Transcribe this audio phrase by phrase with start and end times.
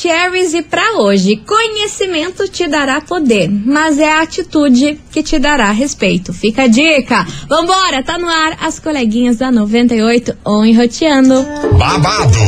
[0.00, 5.70] Maravicheries e para hoje, conhecimento te dará poder, mas é a atitude que te dará
[5.72, 6.32] respeito.
[6.32, 7.26] Fica a dica.
[7.48, 11.44] Vambora, tá no ar as coleguinhas da 98 on enroteando.
[11.72, 12.38] Babado,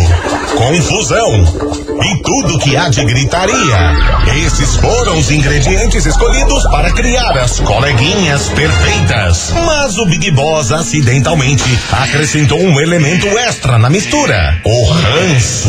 [0.57, 1.45] confusão
[2.03, 3.97] e tudo que há de gritaria.
[4.47, 9.53] Esses foram os ingredientes escolhidos para criar as coleguinhas perfeitas.
[9.67, 15.69] Mas o Big Boss acidentalmente acrescentou um elemento extra na mistura: o ranço.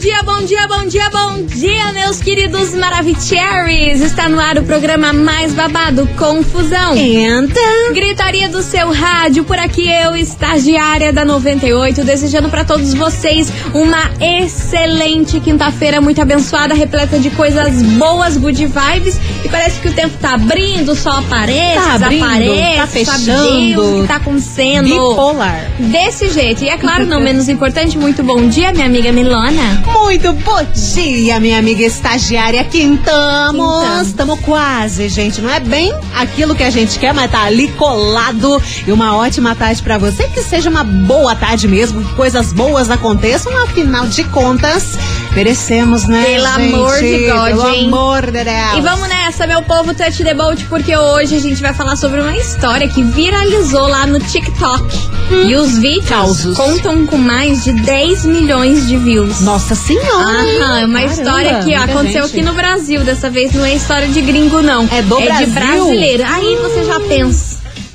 [0.00, 4.00] Bom dia, bom dia, bom dia, bom dia, meus queridos Maravicheries!
[4.00, 6.96] Está no ar o programa mais babado, Confusão.
[6.96, 13.52] Então, Gritaria do seu rádio, por aqui eu, estagiária da 98, desejando para todos vocês
[13.74, 14.10] uma
[14.42, 19.20] excelente quinta-feira, muito abençoada, repleta de coisas boas, good vibes.
[19.44, 22.92] E parece que o tempo tá abrindo, o sol aparece, Tá abrindo, desaparece, tá sabe
[23.26, 23.74] fechando.
[23.74, 24.84] Deus o que tá acontecendo.
[24.84, 25.70] bipolar.
[25.78, 26.62] Desse jeito.
[26.64, 29.82] E é claro, não menos importante, muito bom dia, minha amiga Milona.
[29.86, 32.62] Muito bom dia, minha amiga estagiária.
[32.64, 34.06] Quintamos.
[34.06, 35.40] Estamos quase, gente.
[35.40, 38.60] Não é bem aquilo que a gente quer, mas tá ali colado.
[38.86, 40.24] E uma ótima tarde pra você.
[40.28, 42.04] Que seja uma boa tarde mesmo.
[42.04, 43.50] Que coisas boas aconteçam.
[43.62, 44.98] Afinal de contas,
[45.34, 46.24] merecemos, né?
[46.24, 46.74] Pelo gente?
[46.74, 47.86] amor de God, Pelo hein?
[47.86, 48.76] amor de Deus.
[48.76, 52.20] E vamos nessa, meu povo touch the boat, porque hoje a gente vai falar sobre
[52.20, 55.10] uma história que viralizou lá no TikTok.
[55.48, 56.56] E os vídeos Causos.
[56.56, 59.40] contam com mais de 10 milhões de views.
[59.42, 60.08] Nossa senhora.
[60.10, 62.32] Aham, é uma Caramba, história que ó, aconteceu gente.
[62.32, 63.04] aqui no Brasil.
[63.04, 64.88] Dessa vez não é história de gringo, não.
[64.90, 65.84] É do É de Brasil?
[65.84, 66.24] brasileiro.
[66.26, 67.49] Aí você já pensa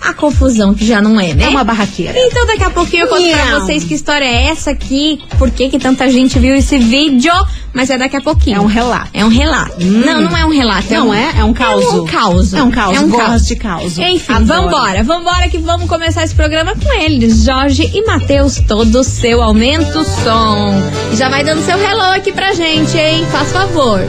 [0.06, 1.46] a confusão que já não é, né?
[1.46, 2.14] É uma barraqueira.
[2.18, 3.62] Então daqui a pouquinho eu conto pra Miau.
[3.62, 7.34] vocês que história é essa aqui, por que que tanta gente viu esse vídeo,
[7.74, 8.58] mas é daqui a pouquinho.
[8.58, 9.10] É um relato.
[9.14, 9.84] É um relato.
[9.84, 10.94] Não, não é um relato.
[10.94, 11.34] Não um, é?
[11.40, 11.88] É um causo.
[11.88, 12.54] É um caos.
[12.54, 12.96] É um caos.
[12.96, 13.46] É um caos.
[13.48, 14.02] de causo.
[14.02, 14.62] Enfim, Adoro.
[14.62, 15.04] vambora.
[15.04, 17.44] Vambora que vamos começar esse programa com eles.
[17.44, 20.74] Jorge e Matheus, todo seu aumento o som.
[21.12, 23.26] E já vai dando seu hello aqui pra gente, hein?
[23.32, 24.00] Faz favor.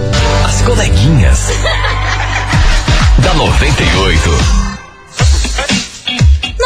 [0.44, 1.50] As coleguinhas.
[3.18, 4.55] da 98.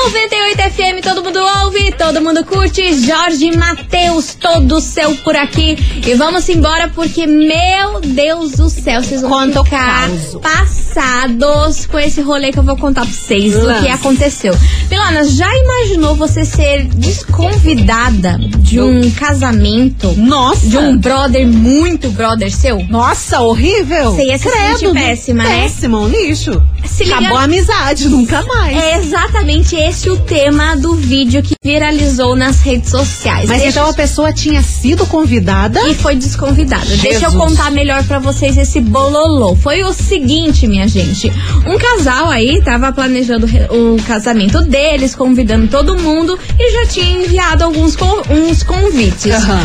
[0.05, 2.95] 98 FM, todo mundo ouve, todo mundo curte.
[3.05, 5.77] Jorge Matheus, todo seu por aqui.
[6.07, 10.09] E vamos embora porque, meu Deus do céu, vocês vão Conta ficar
[10.41, 13.83] passados com esse rolê que eu vou contar pra vocês do Lança.
[13.83, 14.57] que aconteceu.
[14.91, 20.67] Milana, já imaginou você ser desconvidada de um casamento Nossa.
[20.67, 22.83] de um brother, muito brother seu?
[22.89, 24.13] Nossa, horrível.
[24.13, 25.63] Você ia se sentir Credo, péssima, né?
[25.63, 26.63] Péssima, um lixo.
[26.87, 28.77] Se liga- Acabou a amizade, nunca mais.
[28.77, 33.49] É exatamente esse o tema do vídeo que viralizou nas redes sociais.
[33.49, 35.81] Mas Deixa então a pessoa tinha sido convidada?
[35.89, 36.85] e foi desconvidada.
[36.87, 37.35] Deixa eu Jesus.
[37.35, 39.57] contar melhor pra vocês esse bololô.
[39.57, 41.31] Foi o seguinte, minha gente.
[41.67, 47.65] Um casal aí tava planejando o casamento deles, convidando todo mundo e já tinha enviado
[47.65, 49.33] alguns con- uns convites.
[49.35, 49.61] Aham.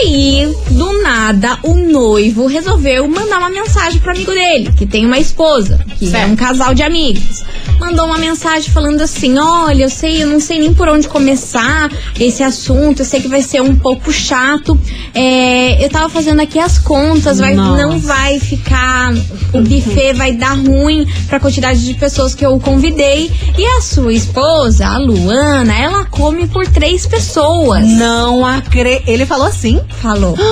[0.00, 5.18] Aí, do nada, o noivo resolveu mandar uma mensagem pro amigo dele, que tem uma
[5.18, 6.30] esposa, que é Certo.
[6.32, 7.42] um casal de amigos.
[7.78, 11.90] Mandou uma mensagem falando assim: olha, eu sei, eu não sei nem por onde começar
[12.18, 14.78] esse assunto, eu sei que vai ser um pouco chato.
[15.14, 19.12] É, eu tava fazendo aqui as contas, vai, não vai ficar.
[19.52, 23.30] O buffet vai dar ruim pra quantidade de pessoas que eu convidei.
[23.56, 27.86] E a sua esposa, a Luana, ela come por três pessoas.
[27.86, 29.08] Não acredito.
[29.08, 29.80] Ele falou assim?
[30.00, 30.36] Falou.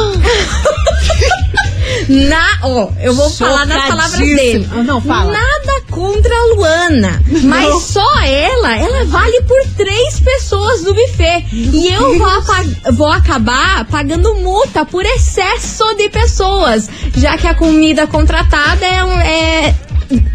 [2.09, 4.69] Na, ó, eu vou falar nas palavras dele.
[4.85, 5.33] Não, fala.
[5.33, 5.56] Nada
[5.97, 7.81] contra a Luana, mas Não.
[7.81, 11.47] só ela, ela vale por três pessoas do buffet.
[11.51, 18.07] E eu vou, vou acabar pagando multa por excesso de pessoas, já que a comida
[18.07, 19.75] contratada é, é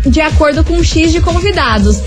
[0.05, 1.97] de acordo com o X de convidados.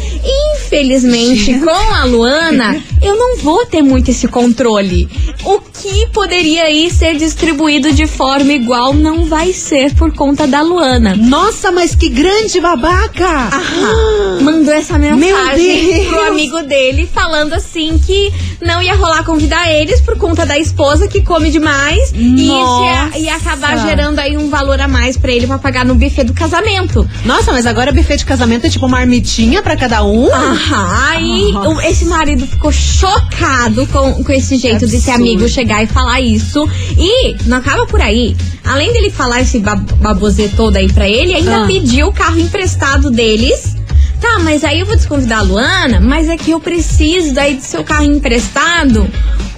[0.56, 5.08] Infelizmente, com a Luana, eu não vou ter muito esse controle.
[5.44, 10.62] O que poderia aí ser distribuído de forma igual não vai ser por conta da
[10.62, 11.14] Luana.
[11.14, 13.26] Nossa, mas que grande babaca!
[13.26, 14.40] Aham.
[14.40, 20.16] Mandou essa mensagem pro amigo dele falando assim que não ia rolar convidar eles por
[20.18, 24.80] conta da esposa que come demais e isso ia, ia acabar gerando aí um valor
[24.80, 27.08] a mais pra ele pra pagar no buffet do casamento.
[27.24, 30.28] Nossa, mas agora buffet de casamento é tipo uma marmitinha pra cada um?
[30.32, 36.20] Aham, o- esse marido ficou chocado com, com esse jeito desse amigo chegar e falar
[36.20, 36.68] isso.
[36.96, 38.36] E não acaba por aí.
[38.64, 41.66] Além dele falar esse bab- babosê todo aí pra ele, ainda Ah.
[41.66, 43.76] pediu o carro emprestado deles.
[44.20, 47.62] Tá, mas aí eu vou desconvidar a Luana, mas é que eu preciso daí do
[47.62, 49.08] seu carro emprestado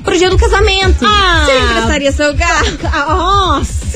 [0.03, 1.05] pro dia do casamento.
[1.05, 1.45] Ah.
[1.45, 2.79] Você emprestaria seu carro?
[3.17, 3.87] Nossa!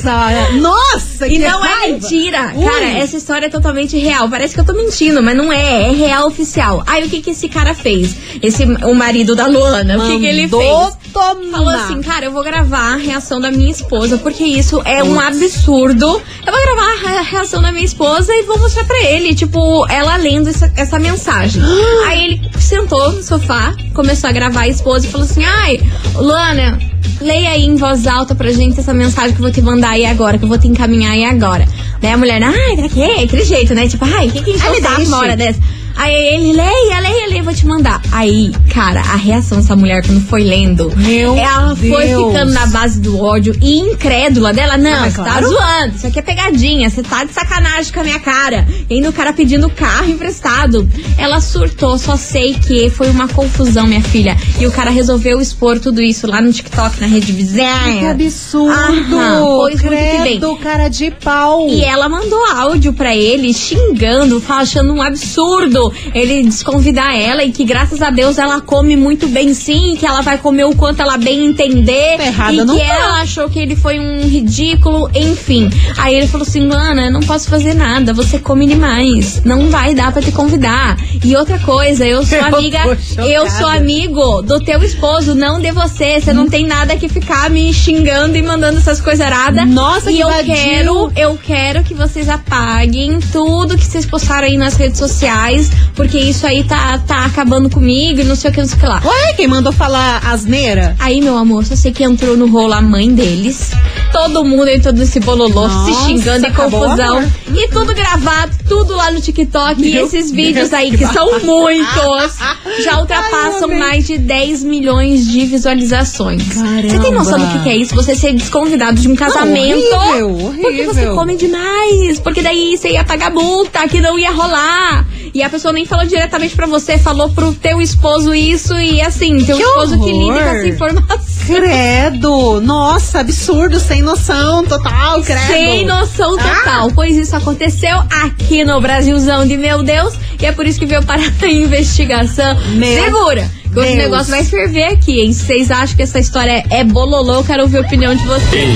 [0.53, 1.27] Nossa!
[1.27, 1.93] E não é raiva.
[1.93, 2.51] mentira.
[2.55, 2.65] Ui.
[2.65, 4.27] Cara, essa história é totalmente real.
[4.29, 5.89] Parece que eu tô mentindo, mas não é.
[5.89, 6.83] É real oficial.
[6.87, 8.15] Aí o que que esse cara fez?
[8.41, 10.61] Esse, o marido da Luana, o que que ele Mandou
[10.91, 10.97] fez?
[11.11, 11.51] Tomar.
[11.51, 15.19] Falou assim, cara, eu vou gravar a reação da minha esposa, porque isso é um
[15.19, 16.21] absurdo.
[16.45, 20.15] Eu vou gravar a reação da minha esposa e vou mostrar pra ele, tipo, ela
[20.17, 21.61] lendo essa, essa mensagem.
[22.07, 25.79] Aí ele sentou no sofá, começou a gravar a esposa e falou assim, ai,
[26.15, 26.79] Luana,
[27.19, 30.05] leia aí em voz alta pra gente essa mensagem que eu vou te mandar aí
[30.05, 31.67] agora, que eu vou te encaminhar aí agora.
[32.01, 33.23] Daí a mulher, ai, pra quê?
[33.23, 33.87] Aquele jeito, né?
[33.87, 35.59] Tipo, ai, o que que encheu o saco uma hora dessa?
[36.03, 38.01] Aí ele, leia, leia, leia, vou te mandar.
[38.11, 42.31] Aí, cara, a reação dessa mulher quando foi lendo, Meu ela foi Deus.
[42.33, 44.77] ficando na base do ódio e incrédula dela.
[44.77, 45.31] Não, Ah, você claro.
[45.33, 48.67] tá zoando, isso aqui é pegadinha, você tá de sacanagem com a minha cara.
[48.89, 50.89] E ainda o cara pedindo carro emprestado.
[51.19, 54.35] Ela surtou, só sei que foi uma confusão, minha filha.
[54.59, 58.09] E o cara resolveu expor tudo isso lá no TikTok, na rede Que vizinha.
[58.09, 58.71] absurdo!
[59.17, 60.21] Aham, pois muito que bem.
[60.21, 61.67] Credo, cara de pau!
[61.69, 67.63] E ela mandou áudio pra ele xingando, achando um absurdo ele desconvidar ela e que
[67.63, 71.17] graças a Deus ela come muito bem sim, que ela vai comer o quanto ela
[71.17, 72.19] bem entender.
[72.19, 72.93] Errada e não que tá.
[72.93, 75.69] ela achou que ele foi um ridículo, enfim.
[75.97, 79.41] Aí ele falou assim: Luana, eu não posso fazer nada, você come demais.
[79.43, 80.97] Não vai dar pra te convidar.
[81.23, 83.27] E outra coisa, eu sou Eu amiga, chocada.
[83.27, 86.19] eu sou amigo do teu esposo, não de você.
[86.19, 89.67] Você não tem nada que ficar me xingando e mandando essas coisas eradas.
[89.67, 90.53] Nossa, e que eu vadio.
[90.53, 96.17] quero eu quero que vocês apaguem tudo que vocês postaram aí nas redes sociais, porque
[96.17, 98.85] isso aí tá, tá acabando comigo e não sei o que, não sei o que
[98.87, 99.01] lá.
[99.05, 100.95] Ué, quem mandou falar asneira?
[100.99, 103.71] Aí, meu amor, só sei que entrou no rolo a mãe deles.
[104.11, 107.17] Todo mundo entrou nesse bololô, se Nossa, xingando e confusão.
[107.17, 107.29] amor.
[107.53, 109.81] E tudo gravado, tudo lá no TikTok.
[109.81, 112.37] e Meu esses Deus, vídeos aí, que que são muitos,
[112.83, 113.77] já Ai, ultrapassam amei.
[113.79, 116.43] mais de 10 milhões de visualizações.
[116.43, 117.95] Você tem noção do que, é isso?
[117.95, 119.83] Você ser desconvidado de um casamento.
[119.93, 121.15] horrível, Porque você horrível.
[121.15, 122.19] come demais.
[122.19, 125.05] Porque daí você ia pagar multa, que não ia rolar.
[125.33, 129.37] E a pessoa nem falou diretamente pra você, falou pro teu esposo isso e assim,
[129.43, 130.33] teu Que esposo que horror.
[130.33, 131.31] lida com essa informação.
[131.47, 132.61] Credo!
[132.61, 135.47] Nossa, absurdo, sem noção, total, credo.
[135.47, 136.91] Sem noção total.
[136.93, 140.13] Pois isso aconteceu aqui no Brasilzão de meu Deus.
[140.39, 142.57] E é por isso que veio parar a investigação.
[142.73, 143.49] Meu Segura.
[143.71, 145.31] Que hoje o negócio vai ferver aqui, hein?
[145.31, 148.69] Se vocês acham que essa história é bololô, eu quero ouvir a opinião de vocês.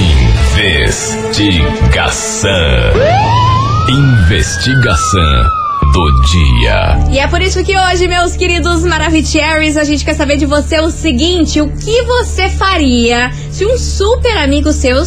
[1.35, 2.49] Investigação.
[3.89, 5.64] Investigação
[5.95, 6.99] do dia.
[7.09, 10.77] E é por isso que hoje, meus queridos Maravicheries, a gente quer saber de você
[10.81, 15.01] o seguinte: o que você faria se um super amigo seu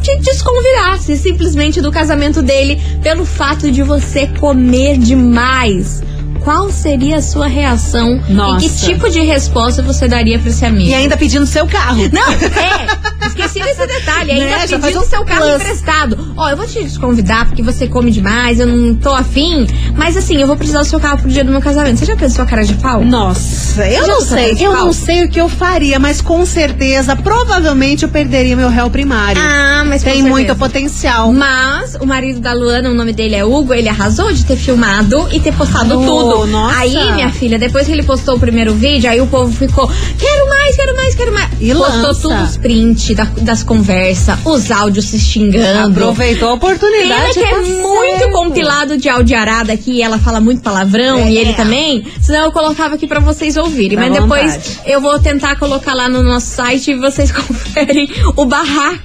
[0.00, 6.02] te desconvidasse simplesmente do casamento dele pelo fato de você comer demais?
[6.40, 8.20] Qual seria a sua reação?
[8.28, 8.64] Nossa.
[8.64, 10.88] E que tipo de resposta você daria pra esse amigo?
[10.88, 12.08] E ainda pedindo seu carro.
[12.12, 13.26] Não, é.
[13.26, 14.32] Esqueci desse detalhe.
[14.32, 15.54] Ainda Né, pedindo um seu carro plus.
[15.62, 16.32] emprestado.
[16.36, 19.66] Ó, eu vou te desconvidar porque você come demais, eu não tô afim.
[19.94, 21.98] Mas assim, eu vou precisar do seu carro pro dia do meu casamento.
[21.98, 23.04] Você já pensou a cara de pau?
[23.04, 24.52] Nossa, eu Já não sei.
[24.58, 24.84] Eu pau?
[24.86, 29.40] não sei o que eu faria, mas com certeza, provavelmente eu perderia meu réu primário.
[29.42, 31.32] Ah, mas Tem muito potencial.
[31.32, 35.28] Mas o marido da Luana, o nome dele é Hugo, ele arrasou de ter filmado
[35.32, 36.29] e ter postado Oh, tudo.
[36.46, 36.78] Nossa.
[36.78, 40.48] Aí, minha filha, depois que ele postou o primeiro vídeo, aí o povo ficou: quero
[40.48, 41.50] mais, quero mais, quero mais.
[41.60, 42.20] E postou lança.
[42.28, 45.90] todos os prints da- das conversas, os áudios se xingando.
[46.00, 47.34] Aproveitou a Pena oportunidade.
[47.34, 48.32] que é tá muito certo.
[48.32, 51.30] compilado de audiarada aqui e ela fala muito palavrão É.
[51.30, 52.04] e ele também.
[52.20, 53.96] Senão eu colocava aqui pra vocês ouvirem.
[53.98, 54.80] Dá Mas depois vontade.
[54.86, 59.00] eu vou tentar colocar lá no nosso site e vocês conferem o barraco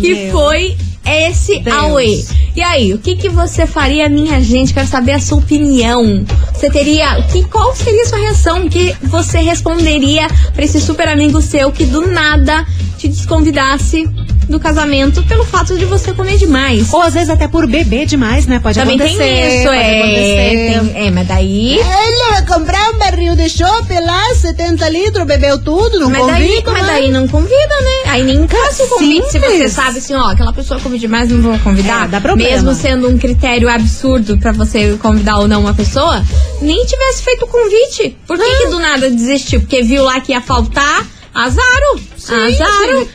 [0.00, 1.76] que Meu foi esse Deus.
[1.76, 2.24] Aue.
[2.56, 4.72] E aí, o que, que você faria, minha gente?
[4.72, 6.24] Quero saber a sua opinião.
[6.52, 7.20] Você teria.
[7.24, 8.66] Que, qual seria a sua reação?
[8.66, 12.64] O que você responderia pra esse super amigo seu que do nada
[12.96, 14.08] te desconvidasse
[14.48, 16.92] do casamento pelo fato de você comer demais?
[16.92, 18.58] Ou às vezes até por beber demais, né?
[18.58, 19.18] Pode Também acontecer.
[19.18, 19.98] tem isso, pode é.
[20.00, 20.90] acontecer.
[20.94, 21.72] tem- é, mas daí.
[21.78, 26.48] Ele vai comprar um barril de chopp lá, 70 litros, bebeu tudo, não Mas daí,
[26.48, 26.92] convida, mas né?
[26.92, 28.10] daí não convida, né?
[28.10, 31.40] Aí nem caça o convite se você sabe assim, ó, aquela pessoa come demais, não
[31.42, 32.04] vou convidar.
[32.04, 32.50] É, dá problema.
[32.50, 36.22] Mesmo sendo um critério absurdo pra você convidar ou não uma pessoa,
[36.60, 38.16] nem tivesse feito o convite.
[38.26, 39.60] Por que, que do nada desistiu?
[39.60, 41.06] Porque viu lá que ia faltar?
[41.34, 42.00] Azaro!
[42.32, 43.08] Azaro!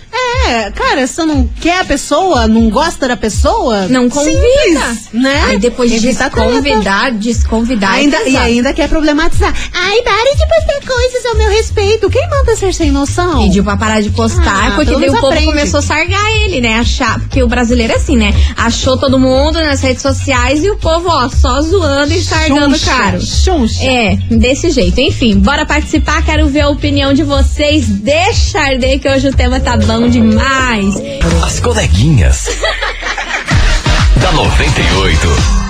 [0.48, 3.88] É, cara, você não quer a pessoa, não gosta da pessoa?
[3.88, 4.40] Não convida.
[4.40, 5.44] Simples, né?
[5.48, 7.96] Aí depois Evita desconvidar, desconvidar.
[7.96, 8.46] é Ainda, e pesado.
[8.46, 9.54] ainda quer problematizar.
[9.74, 12.10] Ai, pare de postar coisas ao meu respeito.
[12.10, 13.44] Quem manda ser sem noção?
[13.44, 15.46] Pediu pra parar de postar, Ah, porque daí o povo aprende.
[15.46, 16.76] começou a sargar ele, né?
[16.80, 18.34] Achar, porque o brasileiro é assim, né?
[18.58, 22.80] Achou todo mundo nas redes sociais e o povo, ó, só zoando e sargando o
[22.80, 23.22] caro.
[23.22, 23.84] Xuxa.
[23.84, 25.00] É, desse jeito.
[25.00, 27.86] Enfim, bora participar, quero ver a opinião de vocês.
[27.88, 30.96] Deixa arder que hoje o tema tá bom demais.
[31.44, 32.48] As coleguinhas.
[34.22, 35.69] da 98.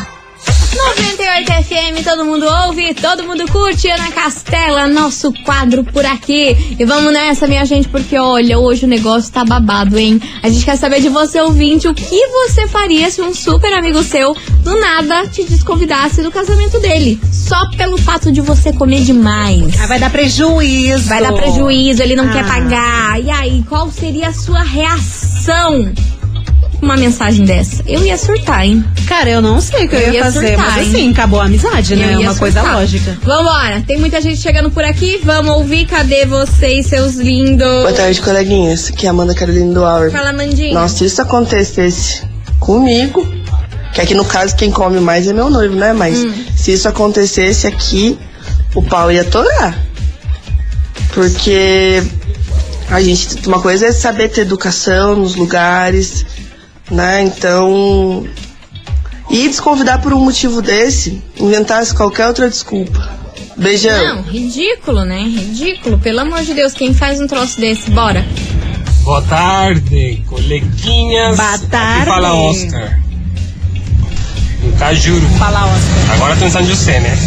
[0.75, 3.89] 98 FM, todo mundo ouve, todo mundo curte.
[3.89, 6.75] Ana Castela, nosso quadro por aqui.
[6.77, 10.21] E vamos nessa, minha gente, porque olha, hoje o negócio tá babado, hein?
[10.43, 14.03] A gente quer saber de você, ouvinte, o que você faria se um super amigo
[14.03, 17.19] seu, do nada, te desconvidasse do casamento dele.
[17.31, 19.73] Só pelo fato de você comer demais.
[19.81, 21.09] Ah, vai dar prejuízo.
[21.09, 22.31] Vai dar prejuízo, ele não Ah.
[22.31, 23.19] quer pagar.
[23.23, 25.91] E aí, qual seria a sua reação?
[26.81, 27.83] Uma mensagem dessa.
[27.85, 28.83] Eu ia surtar, hein?
[29.07, 30.93] Cara, eu não sei o que eu, Eu ia, ia fazer, surtar, mas hein?
[30.93, 32.13] assim, acabou a amizade, né?
[32.13, 32.77] É uma coisa surtar.
[32.79, 33.17] lógica.
[33.21, 35.19] Vambora, tem muita gente chegando por aqui.
[35.23, 35.85] Vamos ouvir.
[35.85, 37.67] Cadê vocês, seus lindos?
[37.81, 38.89] Boa tarde, coleguinhas.
[38.89, 40.09] Aqui é a Amanda Carolina do Hour.
[40.11, 40.73] Fala, Mandinha.
[40.73, 42.23] Nossa, se isso acontecesse
[42.59, 43.27] comigo,
[43.93, 45.91] que aqui no caso quem come mais é meu noivo, né?
[45.93, 46.31] Mas Hum.
[46.55, 48.17] se isso acontecesse aqui,
[48.73, 49.77] o pau ia torar.
[51.13, 52.01] Porque
[52.89, 56.25] a gente, uma coisa é saber ter educação nos lugares,
[56.91, 57.23] né?
[57.23, 58.27] Então,
[59.29, 63.17] e desconvidar por um motivo desse, inventasse qualquer outra desculpa.
[63.55, 64.15] Beijão.
[64.15, 65.21] Não, ridículo, né?
[65.21, 65.99] Ridículo.
[65.99, 67.91] Pelo amor de Deus, quem faz um troço desse?
[67.91, 68.25] Bora.
[69.03, 71.35] Boa tarde, coleguinhas.
[71.35, 72.05] Boa Aqui tarde.
[72.05, 72.99] fala Oscar.
[74.63, 75.27] Um Cajuru.
[75.37, 76.13] Fala, Oscar.
[76.13, 77.17] Agora tô em José, né?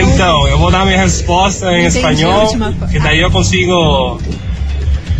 [0.00, 4.20] então, eu vou dar minha resposta em Entendi a espanhol, que daí eu consigo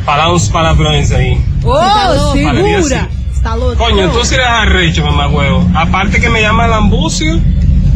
[0.05, 1.41] falar uns palavrões aí.
[1.65, 2.97] Falaria segura!
[3.01, 3.09] assim.
[3.35, 3.77] Está louco?
[3.77, 5.69] Coño, tú sí eres arrecho, mamá huevo.
[5.75, 7.41] Aparte que me llama lambucio,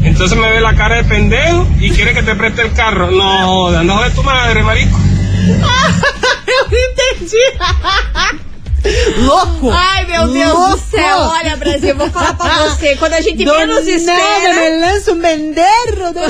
[0.02, 3.10] entonces me ve la cara de pendejo y quiere que te preste el carro.
[3.10, 4.98] No jodas, no jodas tu madre, marico.
[6.46, 7.36] Eu entendi!
[9.18, 9.70] Louco!
[9.72, 10.70] Ai, meu Deus Louco.
[10.76, 11.18] do céu.
[11.18, 12.96] Olha, Brasil, eu vou falar pra você.
[12.96, 14.54] Quando a gente menos nada espera.
[14.54, 16.12] me lança um benderro.
[16.14, 16.20] do-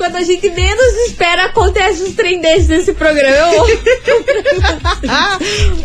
[0.00, 3.54] Quando a gente menos espera, acontece uns trem desses nesse programa.
[3.54, 3.66] Eu...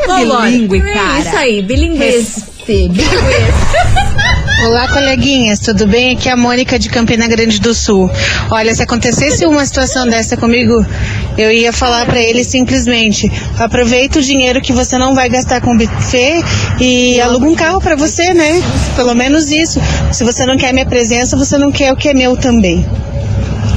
[0.07, 1.19] Bilíngue, É cara.
[1.19, 2.39] Isso aí, bilinguês.
[4.67, 6.15] Olá, coleguinhas, tudo bem?
[6.15, 8.10] Aqui é a Mônica de Campina Grande do Sul.
[8.50, 10.74] Olha, se acontecesse uma situação dessa comigo,
[11.38, 13.29] eu ia falar pra ele simplesmente:
[13.60, 16.41] aproveita o dinheiro que você não vai gastar com buffet
[16.79, 18.63] e aluga um carro pra você, né?
[18.95, 19.77] Pelo menos isso.
[20.13, 22.86] Se você não quer minha presença, você não quer o que é meu também.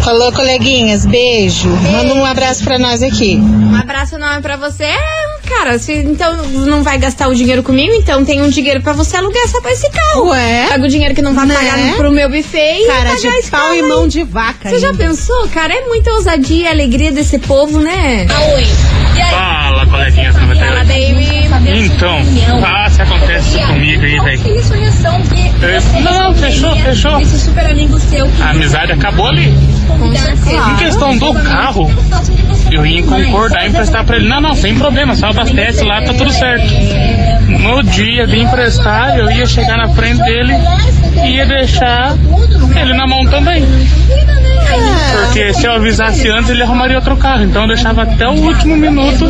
[0.09, 1.69] Falou, coleguinhas, beijo.
[1.69, 3.37] Manda um abraço pra nós aqui.
[3.37, 4.85] Um abraço enorme pra você.
[4.85, 6.35] É, Cara, se, então
[6.67, 9.71] não vai gastar o dinheiro comigo, então tem um dinheiro pra você alugar só pra
[9.71, 10.29] esse carro.
[10.29, 10.67] Ué?
[10.71, 11.55] Pega o dinheiro que não vai Né?
[11.55, 13.83] pagar pro meu buffet e Cara pagar de pau e aí.
[13.83, 14.71] mão de vaca.
[14.71, 15.75] Você já pensou, cara?
[15.75, 18.27] É muita ousadia e alegria desse povo, né?
[19.31, 20.87] Fala, coleguinhas Fala, 98.
[20.87, 21.85] baby.
[21.85, 22.19] Então,
[22.65, 24.43] ah, se acontece isso comigo aí, velho.
[24.43, 27.21] Que Não, fechou, fechou.
[27.21, 29.53] esse super amigo seu A amizade acabou ali.
[30.73, 31.91] Em questão do carro,
[32.71, 34.29] eu ia concordar em emprestar pra ele.
[34.29, 36.73] Não, não, sem problema, só abastece lá, tá tudo certo.
[37.49, 40.55] No dia de emprestar, eu ia chegar na frente dele
[41.25, 42.15] e ia deixar
[42.81, 43.65] ele na mão também.
[45.25, 47.45] Porque se eu avisasse antes, ele arrumaria outro carro.
[47.45, 49.27] Então eu deixava até o último minuto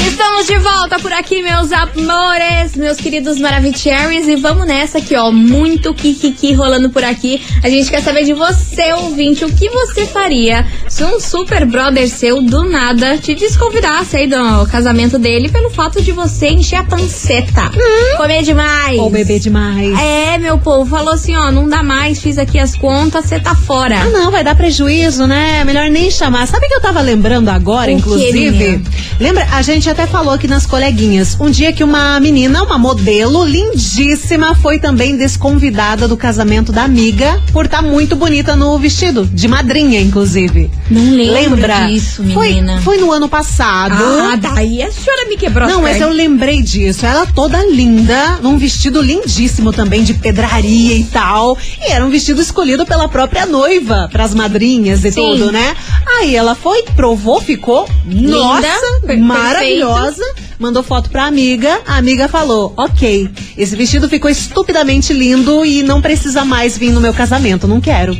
[0.07, 4.25] Estamos de volta por aqui, meus amores, meus queridos Maravicheries.
[4.25, 5.33] E vamos nessa aqui, ó.
[5.33, 7.41] Muito kikiki rolando por aqui.
[7.61, 12.07] A gente quer saber de você, ouvinte, o que você faria se um super brother
[12.07, 16.85] seu, do nada, te desconvidasse aí do casamento dele pelo fato de você encher a
[16.85, 17.69] panceta.
[18.15, 18.97] Comer demais.
[18.97, 19.93] Ou beber demais.
[19.99, 23.53] É, meu povo, falou assim, ó, não dá mais, fiz aqui as contas, você tá
[23.53, 24.03] fora.
[24.03, 25.65] Ah, não, vai dar prejuízo, né?
[25.65, 26.47] Melhor nem chamar.
[26.47, 28.51] Sabe o que eu tava lembrando agora, O inclusive?
[28.51, 28.81] menina?
[29.19, 29.45] Lembra?
[29.51, 31.35] A gente até falou aqui nas coleguinhas.
[31.41, 37.41] Um dia que uma menina, uma modelo lindíssima, foi também desconvidada do casamento da amiga
[37.51, 39.25] por estar muito bonita no vestido.
[39.25, 40.71] De madrinha, inclusive.
[40.89, 41.87] Não lembro Lembra?
[41.87, 42.79] disso, Foi- menina.
[42.81, 43.95] Foi, no ano passado.
[43.95, 47.05] Ah, daí a senhora me quebrou Não, as mas eu lembrei disso.
[47.05, 51.57] Ela toda linda, num vestido lindíssimo também, de pedraria e tal.
[51.81, 55.21] E era um vestido escolhido pela própria noiva, pras madrinhas e Sim.
[55.21, 55.75] tudo, né?
[56.19, 60.23] Aí ela foi, provou, ficou, Linda, nossa, maravilhosa.
[60.57, 66.01] Mandou foto pra amiga, a amiga falou: Ok, esse vestido ficou estupidamente lindo e não
[66.01, 68.15] precisa mais vir no meu casamento, não quero.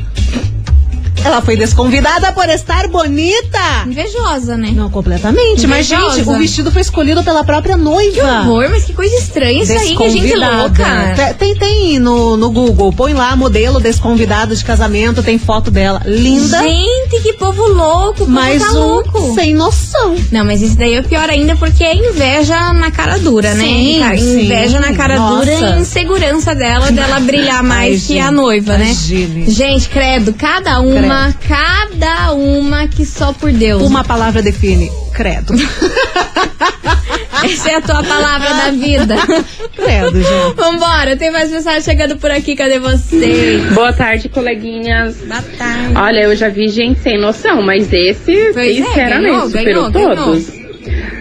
[1.26, 3.60] Ela foi desconvidada por estar bonita.
[3.88, 4.72] Invejosa, né?
[4.76, 5.66] Não, completamente.
[5.68, 6.16] Mas, Invejosa.
[6.18, 8.14] gente, o vestido foi escolhido pela própria noiva.
[8.14, 11.14] Que horror, mas que coisa estranha isso aí, que gente louca.
[11.16, 16.02] Te- Tem, tem no, no Google, põe lá modelo desconvidada de casamento, tem foto dela.
[16.06, 19.34] Linda, Gente, que povo louco, povo mas tá um louco.
[19.36, 19.95] sem noção.
[20.32, 23.64] Não, mas isso daí é pior ainda porque é inveja na cara dura, né?
[23.64, 24.44] Sim, Ca- sim.
[24.46, 25.46] Inveja na cara Nossa.
[25.46, 28.86] dura e insegurança dela, dela brilhar mais que a Imagine, noiva, né?
[28.86, 29.50] imagine.
[29.52, 33.82] Gente, credo, cada uma, cada uma que só por Deus.
[33.84, 35.54] Uma palavra define, credo.
[37.46, 39.16] Essa é a tua palavra da vida.
[39.76, 40.56] credo, gente.
[40.56, 43.62] Vambora, tem mais mensagem chegando por aqui, cadê você?
[43.74, 45.18] Boa tarde, coleguinhas.
[45.18, 45.94] Boa tarde.
[45.96, 50.16] Olha, eu já vi gente sem noção, mas esse, Pois é, sinceramente, ganhou, superou ganhou,
[50.16, 50.66] todos.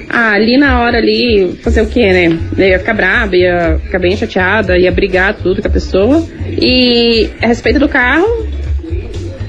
[0.09, 2.39] Ah, ali na hora ali, fazer o quê, né?
[2.57, 6.25] Eu ia ficar braba, ia ficar bem chateada, ia brigar tudo com a pessoa.
[6.47, 8.47] E a respeito do carro,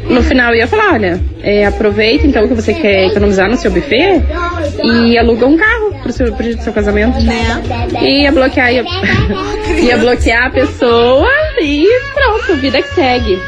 [0.10, 3.72] no final eu ia falar, olha, é, aproveita então que você quer economizar no seu
[3.72, 4.22] buffet
[4.84, 7.20] e aluga um carro pro seu, pro seu casamento.
[7.24, 7.64] Né?
[8.02, 8.84] E ia bloquear, ia,
[9.82, 11.30] ia bloquear a pessoa
[11.62, 13.40] e pronto, vida que segue.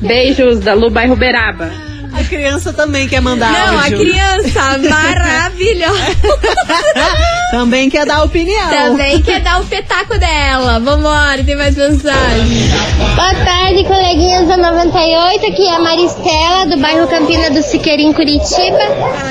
[0.00, 1.91] Beijos da Lu Bairro Beraba.
[2.32, 3.98] A criança também quer mandar Não, a áudio.
[3.98, 5.92] criança maravilhosa.
[7.52, 8.70] Também quer dar opinião.
[8.70, 10.80] Também quer dar o petaco dela.
[10.80, 12.70] Vambora, tem mais mensagem.
[13.14, 18.78] Boa tarde, coleguinhas da 98, aqui é a Maristela, do bairro Campina do Siqueirinho, Curitiba.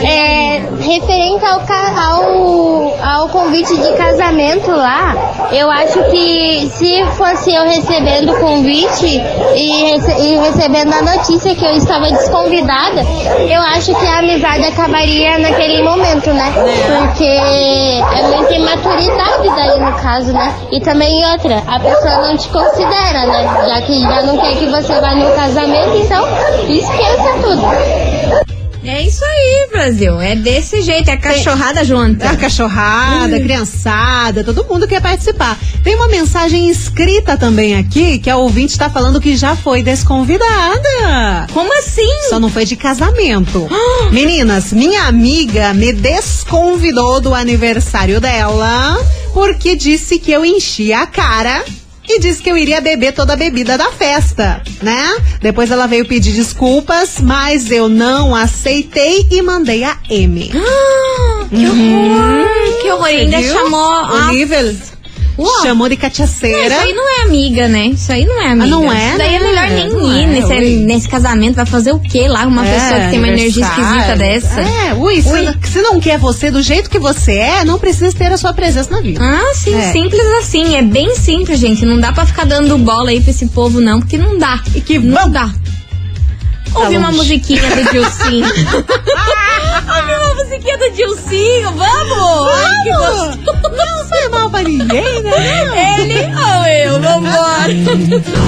[0.07, 1.61] É, referente ao,
[1.97, 5.15] ao, ao convite de casamento lá,
[5.51, 9.19] eu acho que se fosse eu recebendo o convite
[9.55, 14.65] e, rece- e recebendo a notícia que eu estava desconvidada, eu acho que a amizade
[14.65, 16.51] acabaria naquele momento, né?
[16.51, 20.53] Porque é muita imaturidade daí no caso, né?
[20.71, 23.65] E também outra, a pessoa não te considera, né?
[23.67, 26.25] Já que já não quer que você vá no casamento, então
[26.67, 28.60] esqueça tudo.
[28.83, 30.19] É isso aí, Brasil.
[30.19, 32.29] É desse jeito, é a cachorrada junta.
[32.29, 35.57] A cachorrada, a criançada, todo mundo quer participar.
[35.83, 41.47] Tem uma mensagem escrita também aqui que a ouvinte está falando que já foi desconvidada.
[41.53, 42.29] Como assim?
[42.29, 43.67] Só não foi de casamento.
[44.11, 48.97] Meninas, minha amiga me desconvidou do aniversário dela
[49.33, 51.63] porque disse que eu enchi a cara.
[52.03, 55.15] E disse que eu iria beber toda a bebida da festa, né?
[55.41, 60.49] Depois ela veio pedir desculpas, mas eu não aceitei e mandei a M.
[60.49, 62.81] que horror!
[62.81, 63.05] Que horror!
[63.05, 63.43] Ainda Uhum.
[63.53, 63.79] Chamou.
[63.79, 64.75] o Ah, nível.
[65.41, 65.61] Uau.
[65.63, 66.67] Chamou de Não, cachaceira.
[66.75, 67.85] isso aí não é amiga, né?
[67.87, 68.67] Isso aí não é amiga.
[68.67, 69.47] não é, Isso daí é né?
[69.47, 70.75] melhor nem ir é, nesse, ui.
[70.85, 71.55] nesse casamento.
[71.55, 72.45] Vai fazer o quê lá?
[72.45, 74.61] Uma É, pessoa que tem uma energia esquisita dessa.
[74.61, 78.31] É, ui, Se, se não quer você do jeito que você é, não precisa ter
[78.31, 79.19] a sua presença na vida.
[79.23, 79.91] Ah, sim, É.
[79.91, 80.75] simples assim.
[80.75, 81.85] É bem simples, gente.
[81.85, 84.61] Não dá pra ficar dando bola aí pra esse povo, não, porque não dá.
[84.75, 85.29] E que não bom.
[85.31, 85.51] dá.
[86.73, 87.17] Ouvir uma longe.
[87.17, 88.45] musiquinha do Dilcinho.
[89.97, 92.53] Ouvir uma musiquinha do Dilcinho, vamos!
[92.53, 93.75] Ai, que gostoso.
[93.75, 95.99] Não foi mal pra ninguém, né?
[95.99, 97.73] Ele ou eu, vambora!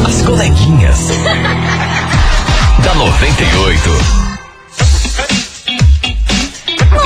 [0.07, 1.09] As coleguinhas.
[2.83, 4.22] da 98.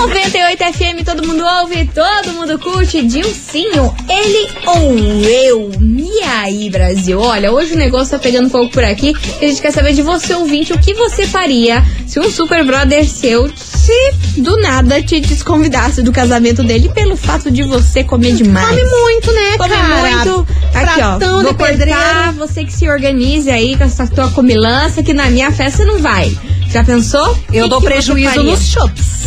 [0.01, 3.01] 98 FM, todo mundo ouve, todo mundo curte.
[3.01, 5.71] Dilcinho, ele ou eu?
[5.81, 7.19] E aí, Brasil?
[7.19, 9.13] Olha, hoje o negócio tá pegando fogo por aqui.
[9.41, 12.63] E a gente quer saber de você, ouvinte, o que você faria se um super
[12.63, 18.33] brother seu, se do nada te desconvidasse do casamento dele pelo fato de você comer
[18.33, 18.67] demais.
[18.69, 20.15] Come muito, né, Come cara?
[20.17, 20.47] muito.
[20.73, 21.17] Aqui, ó.
[21.17, 21.99] Pratão Vou de pedreiro.
[21.99, 25.99] cortar, você que se organize aí com essa tua comilança, que na minha festa não
[25.99, 26.31] vai.
[26.69, 27.37] Já pensou?
[27.51, 29.17] Eu Que dou que prejuízo nos shops.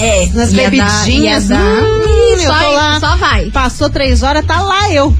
[0.00, 1.48] É, nas ia bebidinhas.
[1.48, 1.58] dar.
[1.58, 3.00] Hum, eu só- tô lá.
[3.00, 3.46] só vai.
[3.50, 5.14] Passou três horas, tá lá eu.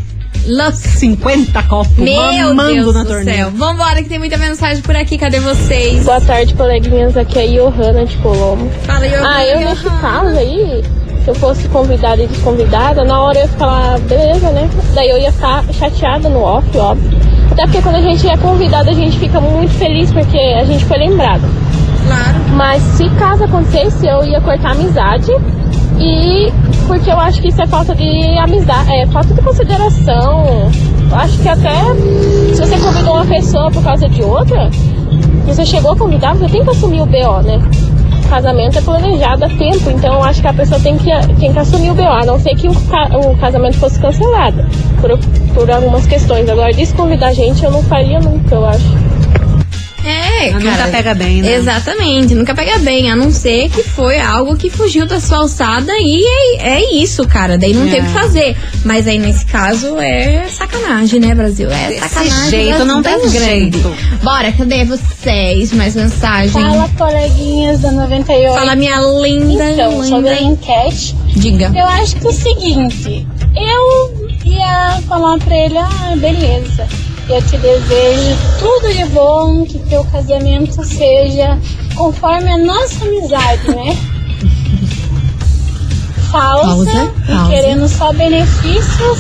[0.47, 0.73] Look.
[0.77, 2.15] 50 copos Meu
[2.55, 3.45] mamando Deus na do torneira.
[3.45, 3.51] céu.
[3.55, 5.19] Vambora que tem muita mensagem por aqui.
[5.19, 6.05] Cadê vocês?
[6.05, 7.17] Boa tarde, coleguinhas.
[7.17, 8.71] Aqui é a Johanna de Colombo.
[8.85, 9.35] Fala, Johanna.
[9.37, 10.83] Ah, eu nesse caso aí,
[11.25, 14.71] se eu fosse convidada e desconvidada, na hora eu ia ficar lá, beleza, né?
[14.95, 17.19] Daí eu ia ficar chateada no off, óbvio.
[17.51, 20.85] Até porque quando a gente é convidada, a gente fica muito feliz porque a gente
[20.87, 21.47] foi lembrada.
[22.09, 22.39] Claro.
[22.57, 25.31] Mas se caso acontecesse, eu ia cortar a amizade.
[26.01, 26.51] E
[26.87, 30.71] porque eu acho que isso é falta de amizade, é falta de consideração.
[31.11, 31.75] Eu acho que até
[32.55, 34.71] se você convidou uma pessoa por causa de outra,
[35.45, 37.61] você chegou a convidar, você tem que assumir o BO, né?
[38.29, 41.59] Casamento é planejado há tempo, então eu acho que a pessoa tem que, tem que
[41.59, 44.65] assumir o BO, a não ser que o, o casamento fosse cancelado
[45.01, 45.19] por,
[45.55, 46.49] por algumas questões.
[46.49, 49.08] Agora, desconvidar a gente eu não faria nunca, eu acho.
[50.05, 50.91] É, Nunca cara.
[50.91, 51.55] pega bem, né?
[51.55, 55.93] Exatamente, nunca pega bem, a não ser que foi algo que fugiu da sua alçada
[55.99, 56.25] e
[56.61, 57.59] é, é isso, cara.
[57.59, 57.91] Daí não É.
[57.91, 58.57] tem o que fazer.
[58.85, 61.69] Mas aí nesse caso é sacanagem, né, Brasil?
[61.71, 62.51] É sacanagem.
[62.51, 63.97] jeito das- não tem jeito.
[64.23, 65.73] Bora, cadê vocês?
[65.73, 66.51] Mais mensagem.
[66.63, 68.55] Fala, coleguinhas da 98.
[68.55, 69.71] Fala, minha linda.
[69.73, 70.53] Então, sobre a linda.
[70.53, 71.73] enquete, Diga.
[71.77, 76.87] eu acho que é o seguinte, eu ia falar pra ele, ah, beleza,
[77.29, 81.59] eu te desejo tudo de bom, que teu casamento seja
[81.95, 83.97] conforme a nossa amizade, né?
[86.33, 87.51] Falsa, Pausa, e pausa.
[87.51, 89.19] querendo só benefícios,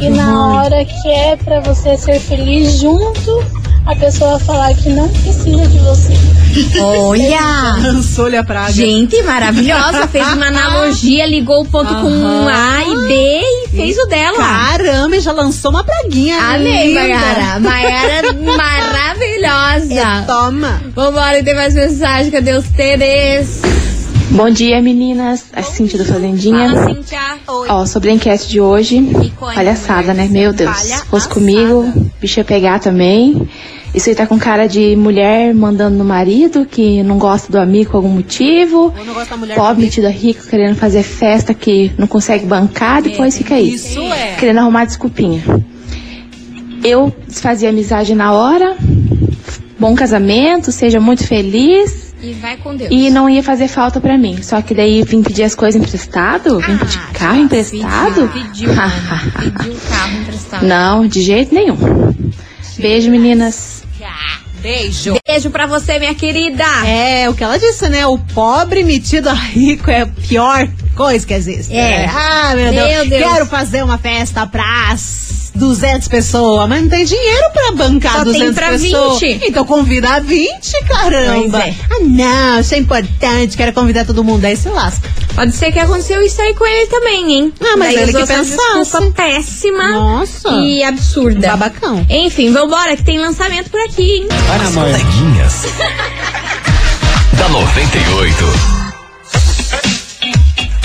[0.00, 3.44] e na hora que é pra você ser feliz junto,
[3.86, 6.12] a pessoa falar que não precisa de você.
[6.80, 7.76] Olha!
[7.82, 8.72] Lançou-lhe a praga.
[8.72, 10.06] Gente, maravilhosa.
[10.08, 14.36] Fez uma analogia, ligou o ponto com um A e B e fez o dela.
[14.36, 16.36] Caramba, e já lançou uma praguinha.
[16.38, 17.00] Amei, linda.
[17.00, 17.60] Maiara.
[17.60, 19.94] Maiara maravilhosa.
[19.94, 20.82] É, toma.
[20.94, 22.30] Vambora, tem mais mensagem.
[22.30, 23.62] Cadê os TDs?
[24.30, 25.44] Bom dia, meninas.
[25.52, 26.70] A Cintia do Fazendinha.
[26.70, 27.20] Fala, Cíntia.
[27.46, 27.66] Oi.
[27.68, 29.02] Ó, sobre a enquete de hoje,
[29.38, 30.26] palhaçada, né?
[30.30, 30.90] Meu Deus.
[31.10, 33.46] Fosse comigo, bicho ia pegar também.
[33.94, 37.90] Isso aí tá com cara de mulher mandando no marido que não gosta do amigo
[37.90, 38.92] por algum motivo.
[39.54, 43.74] Pobre metida rico querendo fazer festa que não consegue bancar, depois fica aí.
[43.74, 44.34] Isso é.
[44.36, 45.42] Querendo arrumar desculpinha.
[46.82, 48.76] Eu desfazia amizade na hora.
[49.78, 52.14] Bom casamento, seja muito feliz.
[52.22, 52.88] E vai com Deus.
[52.90, 54.40] E não ia fazer falta pra mim.
[54.42, 56.58] Só que daí vim pedir as coisas emprestado?
[56.60, 58.28] Vim pedir Ah, carro emprestado?
[58.28, 58.92] Pediu, pediu, mano.
[59.58, 60.66] pediu carro emprestado.
[60.66, 61.76] não, de jeito nenhum.
[62.78, 63.81] Beijo, meninas.
[64.60, 65.16] Beijo.
[65.26, 66.64] Beijo pra você, minha querida.
[66.86, 68.06] É, o que ela disse, né?
[68.06, 71.74] O pobre metido a rico é a pior coisa que existe.
[71.74, 72.06] É.
[72.06, 73.08] Ah, meu, Meu Deus.
[73.08, 73.32] Deus.
[73.32, 74.90] Quero fazer uma festa pra
[75.54, 79.20] 200 pessoas, mas não tem dinheiro pra bancar Só tem 200 pra pessoas.
[79.20, 79.48] 20.
[79.48, 81.58] Então convida a 20, caramba.
[81.60, 81.74] Pois é.
[81.90, 84.44] Ah, não, isso é importante, quero convidar todo mundo.
[84.44, 85.08] Aí se lasca.
[85.34, 87.52] Pode ser que aconteceu isso aí com ele também, hein?
[87.60, 88.56] Ah, mas Daí ele que pensasse.
[88.56, 90.50] desculpa péssima Nossa.
[90.50, 91.48] e absurda.
[91.48, 92.04] Babacão.
[92.08, 94.28] Enfim, vambora, que tem lançamento por aqui, hein?
[94.62, 95.62] As coleguinhas.
[97.38, 98.81] da 98.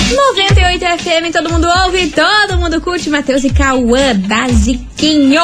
[0.10, 3.10] 98 FM, todo mundo ouve, todo mundo curte.
[3.10, 5.42] Matheus e Cauã, basiquinho.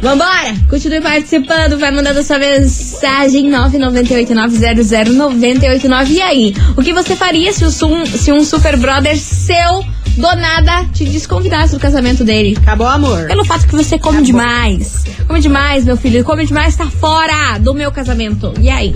[0.00, 0.54] Vambora!
[0.68, 6.10] Continue participando, vai mandando sua mensagem 998900989.
[6.10, 9.84] E aí, o que você faria se, o se um super brother seu
[10.16, 12.56] do nada te desconvidasse do casamento dele?
[12.60, 13.26] Acabou amor.
[13.26, 15.04] Pelo fato que você come demais.
[15.26, 16.24] Come demais, meu filho.
[16.24, 18.52] Come demais, tá fora do meu casamento.
[18.60, 18.94] E aí?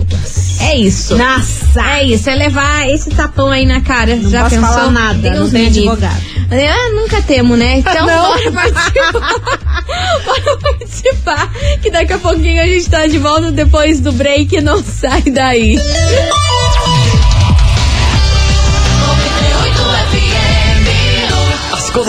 [0.61, 1.17] É isso.
[1.17, 1.81] Nossa.
[1.81, 4.15] É isso, é levar esse tapão aí na cara.
[4.15, 4.73] Não Já posso pensou?
[4.73, 6.21] falar nada, Deus não tem advogado.
[6.51, 7.77] Ah, nunca temo, né?
[7.77, 8.27] Então Não.
[8.27, 9.33] bora participar.
[10.25, 11.51] bora participar.
[11.81, 14.59] Que daqui a pouquinho a gente tá de volta depois do break.
[14.61, 15.77] Não sai daí.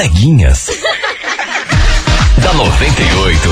[0.00, 0.66] coleguinhas.
[2.38, 3.48] da 98.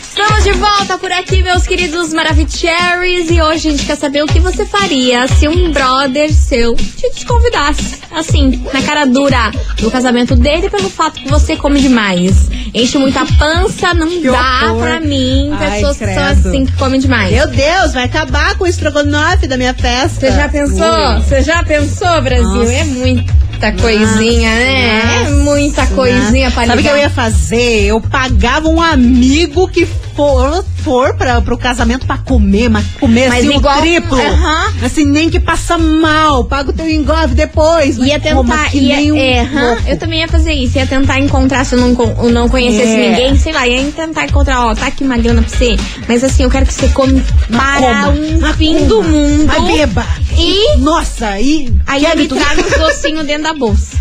[0.00, 3.30] Estamos de volta por aqui, meus queridos Maravicheries.
[3.30, 7.10] E hoje a gente quer saber o que você faria se um brother seu te
[7.12, 12.48] desconvidasse, assim, na cara dura, do casamento dele pelo fato que você come demais.
[12.72, 14.82] Enche muita pança, não Que dá horror.
[14.82, 15.50] pra mim.
[15.58, 17.32] Ai, Pessoas que são assim, que comem demais.
[17.32, 20.20] Meu Deus, vai acabar com o estrogonofe da minha festa.
[20.20, 21.20] Você já pensou?
[21.24, 22.44] Você já pensou, Brasil?
[22.46, 22.72] Nossa.
[22.72, 25.16] É muita coisinha, né?
[25.16, 26.96] É Nossa, muita coisinha pra Sabe o que ligar.
[26.96, 27.84] eu ia fazer?
[27.84, 33.44] Eu pagava um amigo que for, for pra, pro casamento pra comer, mas comer Mas
[33.46, 34.18] assim igual- o triplo.
[34.20, 34.72] Aham.
[34.82, 36.44] Assim, nem que passa mal.
[36.44, 37.96] Paga o teu engove depois.
[37.98, 39.46] Ia tentar, ia, um é,
[39.86, 43.10] eu também ia fazer isso, ia tentar encontrar, se eu não, eu não conhecesse É.
[43.10, 45.76] ninguém, sei lá, ia tentar encontrar, ó, tá aqui uma grana pra você,
[46.08, 49.44] mas assim, eu quero que você come para coma, um fim coma, do mundo.
[49.46, 50.06] mas beba.
[50.36, 51.72] E Nossa, e.
[51.86, 53.96] ainda quer me traga os docinhos dentro da bolsa.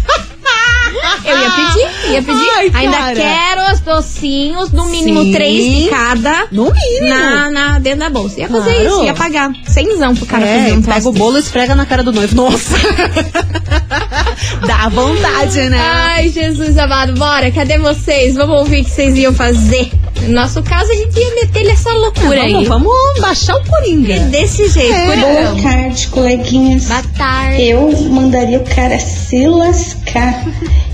[1.23, 2.49] Eu ia pedir, ia pedir.
[2.55, 3.15] Ai, ainda cara.
[3.15, 5.31] quero os docinhos, no mínimo Sim.
[5.33, 6.47] três de cada.
[6.51, 7.09] No mínimo.
[7.09, 8.39] Na, na, dentro da bolsa.
[8.39, 8.87] Ia fazer Claro.
[8.87, 9.51] isso, ia pagar.
[9.67, 12.35] Cenzão pro cara é, fazer um pega o bolo e esfrega na cara do noivo.
[12.35, 12.75] Nossa!
[14.65, 15.79] Dá vontade, né?
[15.79, 18.35] Ai, Jesus amado, bora, cadê vocês?
[18.35, 19.91] Vamos ouvir o que vocês iam fazer.
[20.23, 22.51] No nosso caso, a gente ia meter-lhe essa loucura aí.
[22.51, 24.19] vamos, vamos baixar o Coringa.
[24.25, 25.05] Desse jeito, É.
[25.07, 25.53] Coringão.
[25.55, 26.85] Boa tarde, coleguinhas.
[26.85, 27.61] Boa tarde.
[27.63, 30.45] Eu mandaria o cara se lascar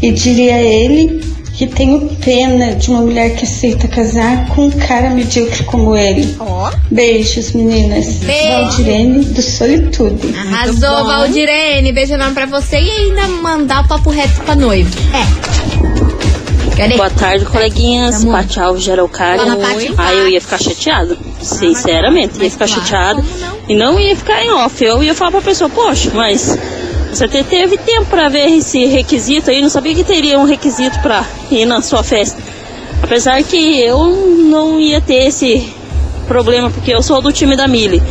[0.02, 4.72] e diria a ele que tenho pena de uma mulher que aceita casar com um
[4.72, 6.36] cara medíocre como ele.
[6.40, 6.70] Ó.
[6.92, 8.06] Beijos, meninas.
[8.18, 8.52] Beijo.
[8.52, 10.36] Valdirene do Solitude.
[10.38, 11.06] Arrasou.
[11.06, 11.94] Valdirene.
[11.94, 14.92] Beijo enorme pra você e ainda mandar o papo reto pra noivo.
[15.14, 15.95] É.
[16.98, 18.24] Boa tarde, coleguinhas.
[18.32, 18.84] Pati Alves.
[19.40, 19.76] Fala, Pati.
[19.98, 21.18] Ah, eu ia ficar chateado.
[21.42, 23.24] Sinceramente, ia ficar chateado.
[23.70, 24.84] E não ia ficar em off.
[24.84, 26.58] Eu ia falar pra pessoa, poxa, mas
[27.12, 29.62] você te- teve tempo pra ver esse requisito aí.
[29.62, 32.42] Não sabia que teria um requisito pra ir na sua festa.
[33.02, 34.06] Apesar que eu
[34.50, 35.72] não ia ter esse
[36.28, 38.02] problema, porque eu sou do time da Mili.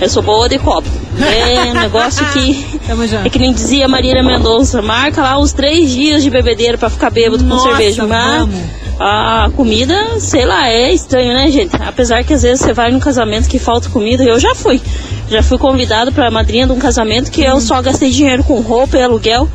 [0.00, 0.88] Eu sou boa de copo.
[1.18, 2.80] É um negócio que.
[3.24, 7.08] É que nem dizia Marília Mendonça, marca lá os três dias de bebedeira pra ficar
[7.08, 8.04] bêbado com Nossa, cerveja.
[8.04, 8.60] Mas vamos.
[8.98, 11.70] a comida, sei lá, é estranho, né, gente?
[11.76, 14.80] Apesar que às vezes você vai num casamento que falta comida, eu já fui.
[15.28, 18.98] Já fui convidado pra madrinha de um casamento que eu só gastei dinheiro com roupa
[18.98, 19.48] e aluguel.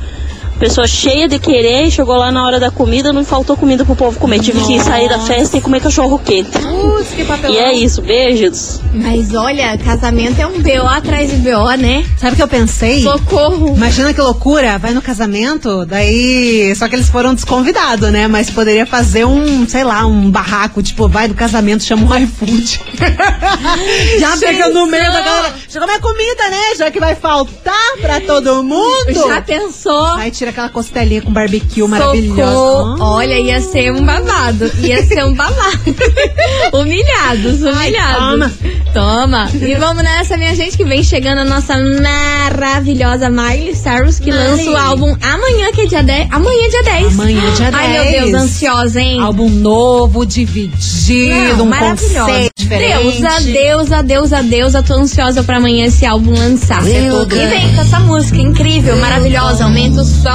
[0.59, 4.17] Pessoa cheia de querer, chegou lá na hora da comida, não faltou comida pro povo
[4.17, 4.39] comer.
[4.39, 6.51] Tive que sair da festa e comer cachorro quente.
[6.51, 7.53] Putz, que papelão.
[7.53, 8.79] E é isso, beijos.
[8.93, 12.05] Mas olha, casamento é um BO atrás de BO, né?
[12.17, 13.01] Sabe o que eu pensei?
[13.01, 13.75] Socorro.
[13.75, 16.73] Imagina que loucura, vai no casamento, daí.
[16.75, 18.27] Só que eles foram desconvidados, né?
[18.27, 22.79] Mas poderia fazer um, sei lá, um barraco, tipo, vai no casamento, chama o iFood.
[24.19, 25.55] Já chega no meio da galera.
[25.67, 26.75] Chegou minha comida, né?
[26.77, 29.13] Já que vai faltar pra todo mundo.
[29.27, 30.13] Já pensou?
[30.15, 33.03] Aí tira aquela costelinha com barbecue maravilhosa.
[33.03, 34.71] Olha, ia ser um babado.
[34.79, 35.95] Ia ser um babado.
[36.73, 38.29] humilhados, humilhados.
[38.29, 38.51] toma.
[38.93, 39.49] Toma.
[39.53, 44.47] E vamos nessa, minha gente, que vem chegando a nossa maravilhosa Miley Cyrus, que Miley.
[44.47, 46.27] lança o álbum amanhã, que é dia 10.
[46.31, 47.13] Amanhã é dia 10.
[47.19, 48.13] Amanhã dia Ai, meu 10.
[48.31, 49.19] Deus, ansiosa, hein?
[49.19, 52.19] Álbum novo, dividido, Não, um maravilhosa.
[52.19, 53.21] conceito diferente.
[53.21, 54.83] Deusa, deusa, deusa, deusa.
[54.83, 56.83] Tô ansiosa pra amanhã esse álbum lançar.
[56.83, 57.27] Deus.
[57.31, 59.65] E vem com essa música incrível, maravilhosa.
[59.65, 60.34] Aumenta o som.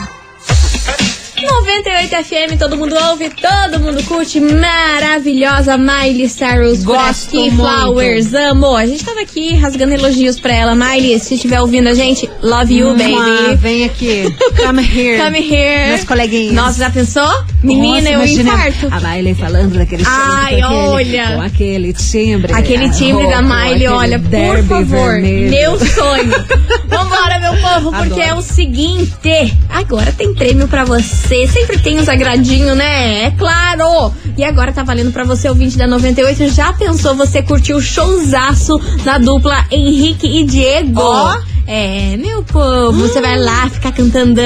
[1.41, 4.39] 98 FM, todo mundo ouve, todo mundo curte.
[4.39, 6.83] Maravilhosa Miley Cyrus.
[6.83, 7.51] por aqui.
[7.51, 8.75] Flowers, amo.
[8.75, 10.75] A gente tava aqui rasgando elogios pra ela.
[10.75, 13.55] Miley, se estiver ouvindo a gente, love you, baby.
[13.57, 14.23] Vem aqui.
[14.55, 15.17] Come here.
[15.23, 15.87] Come here.
[15.89, 16.53] Meus coleguinhas.
[16.53, 17.29] Nossa, já pensou?
[17.63, 18.87] Menina, Nossa, eu imagina infarto.
[18.91, 21.35] A Miley falando daquele Ai, olha.
[21.35, 22.53] Com aquele timbre.
[22.53, 25.49] Aquele timbre da com Miley, olha, por favor, vermelho.
[25.51, 26.31] meu sonho.
[26.87, 28.21] Vambora, meu povo, porque Adoro.
[28.21, 33.25] é o seguinte, agora tem prêmio pra você, sempre tem uns agradinhos, né?
[33.25, 34.13] É claro!
[34.37, 38.79] E agora tá valendo pra você, ouvinte da 98, já pensou você curtir o showzaço
[39.03, 41.01] da dupla Henrique e Diego?
[41.01, 41.37] Ó.
[41.67, 44.41] É, meu povo, você vai lá ficar cantando,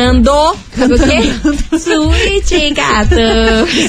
[0.77, 1.75] sabe o quê?
[1.77, 3.15] Sweet gato.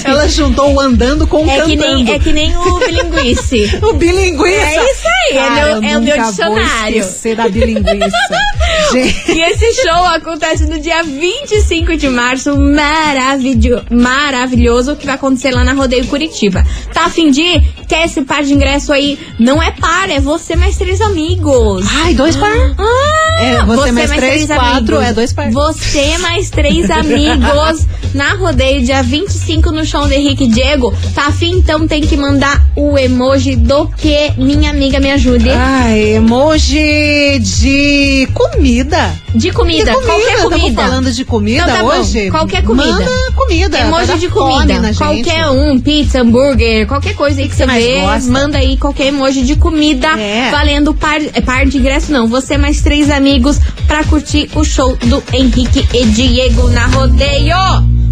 [0.05, 2.05] Ela juntou o andando com o É que, cantando.
[2.05, 3.79] nem, é que nem o bilinguice.
[3.83, 4.49] O bilinguiça.
[4.49, 6.99] É isso aí, é Cara, meu- eu é o meu dicionário.
[7.01, 8.17] esquecer da bilinguiça.
[8.93, 15.51] Gente, E esse show acontece no dia 25 de março, maravilho, maravilhoso, que vai acontecer
[15.51, 16.65] lá na Rodeio Curitiba.
[16.93, 17.63] Tá a fim de ir?
[17.89, 19.19] Quer esse par de ingresso aí?
[19.39, 21.85] Não é par, é você mais três amigos.
[22.05, 22.53] Ai, dois par?
[22.79, 25.03] Ah, É, você mais três, quatro, amigos.
[25.03, 25.51] é dois par.
[25.51, 30.95] Você mais três amigos na Rodeio, dia 25 no show de Henrique Diego.
[31.15, 31.59] Tá afim?
[31.59, 35.51] Então tem que mandar o emoji do que minha amiga me ajude.
[35.51, 39.13] Ai, emoji de comida.
[39.37, 40.83] De comida, De comida, qualquer comida.
[40.83, 42.31] falando de comida Então tá bom, hoje?
[42.31, 42.91] qualquer comida.
[42.93, 43.79] Manda comida.
[43.79, 44.95] Emoji dar de comida.
[44.97, 48.31] Qualquer um, pizza, hambúrguer, qualquer coisa aí que, que você vê, gosta?
[48.31, 50.51] manda aí qualquer emoji de comida, É.
[50.51, 52.27] valendo par, par de ingresso, não.
[52.27, 57.57] Você mais três amigos pra curtir o show do Henrique e Diego na rodeio.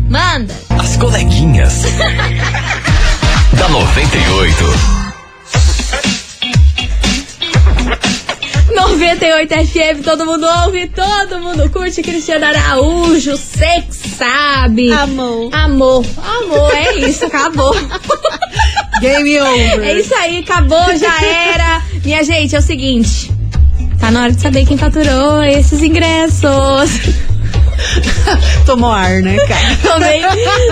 [0.08, 0.54] Manda!
[0.78, 1.84] As coleguinhas.
[3.56, 5.03] da 98.
[8.74, 12.02] 98 FM, todo mundo ouve, todo mundo curte.
[12.02, 14.92] Cristiano Araújo, que sabe.
[14.92, 15.48] Amor.
[15.54, 17.74] Amor, amor, é isso, acabou.
[19.00, 19.84] Game over.
[19.84, 21.82] É isso aí, acabou, já era.
[22.04, 23.30] Minha gente, é o seguinte.
[24.00, 26.44] Tá na hora de saber quem faturou esses ingressos.
[28.64, 29.76] tomou ar, né, cara?
[29.94, 30.22] Tomei,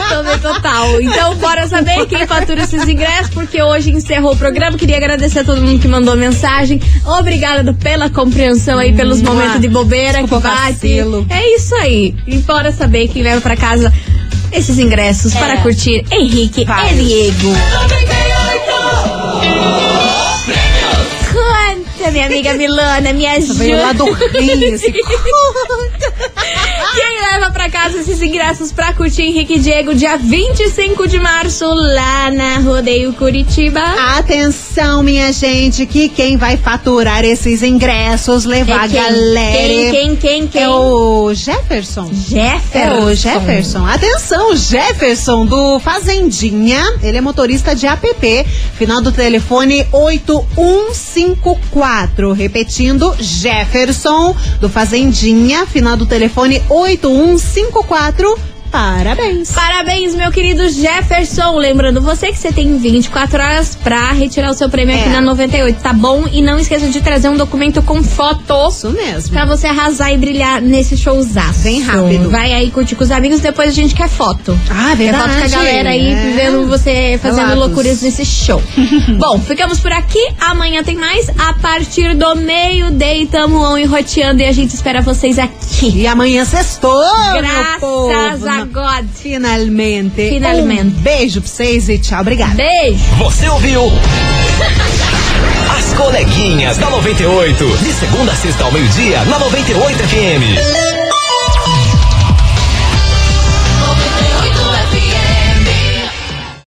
[0.08, 1.00] tomei total.
[1.00, 4.76] Então, bora saber quem fatura esses ingressos, porque hoje encerrou o programa.
[4.76, 6.80] Queria agradecer a todo mundo que mandou mensagem.
[7.04, 9.34] Obrigada pela compreensão aí, pelos Mua.
[9.34, 10.72] momentos de bobeira Desculpa que bate.
[10.72, 11.26] vacilo.
[11.30, 12.14] É isso aí.
[12.26, 13.92] E bora saber quem leva pra casa
[14.52, 17.52] esses ingressos para curtir Henrique e Diego.
[21.32, 23.54] Conta, minha amiga Milana, me ajuda.
[23.54, 24.76] Veio lá do Quem leva
[27.52, 32.56] pra casa esses ingressos pra curtir Henrique e Diego dia 25 de março lá na
[32.58, 33.80] Rodeio Curitiba?
[34.16, 39.02] Atenção, minha gente, que quem vai faturar esses ingressos, levar É a quem?
[39.02, 39.52] galera.
[39.52, 40.62] Quem, quem, quem, quem?
[40.62, 42.10] É o Jefferson.
[42.12, 42.78] Jefferson.
[42.78, 43.86] É o Jefferson.
[43.86, 46.82] Atenção, Jefferson do Fazendinha.
[47.02, 48.46] Ele é motorista de app.
[48.76, 52.32] Final do telefone 8154.
[52.32, 55.66] Repetindo, Jefferson do Fazendinha.
[55.66, 57.41] Final do telefone 8154.
[57.42, 59.50] 5154 Parabéns.
[59.52, 61.56] Parabéns, meu querido Jefferson.
[61.58, 65.12] Lembrando você que você tem 24 horas pra retirar o seu prêmio aqui É.
[65.12, 66.24] na 98, tá bom?
[66.32, 68.68] E não esqueça de trazer um documento com foto.
[68.70, 69.30] Isso mesmo.
[69.30, 71.60] Pra você arrasar e brilhar nesse showzaço.
[71.64, 72.30] Bem rápido.
[72.30, 74.58] Vai aí curtir com os amigos, depois a gente quer foto.
[74.70, 75.52] Ah, Quer foto com a verdade.
[75.52, 76.32] galera aí, É.
[76.34, 77.66] vendo você fazendo Relatos.
[77.66, 78.62] loucuras nesse show.
[79.18, 80.26] Bom, ficamos por aqui.
[80.40, 81.28] Amanhã tem mais.
[81.38, 85.92] A partir do meio-day, tamo on e roteando e a gente espera vocês aqui.
[86.00, 87.04] E amanhã sextou,
[87.34, 88.08] Graças povo.
[88.62, 89.08] A God.
[89.14, 90.28] Finalmente.
[90.28, 90.82] Finalmente.
[90.82, 92.20] Um beijo pra vocês e tchau.
[92.20, 92.54] Obrigada.
[92.54, 92.98] Beijo.
[93.18, 93.82] Você ouviu?
[95.76, 97.76] As coleguinhas da 98.
[97.78, 101.01] De segunda a sexta ao meio-dia, na 98 FM.